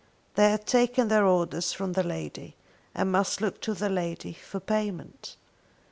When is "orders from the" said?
1.27-2.01